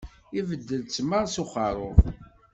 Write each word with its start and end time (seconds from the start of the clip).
Ibeddel 0.39 0.81
ttmeṛ 0.83 1.25
s 1.33 1.35
uxerrub. 1.43 1.99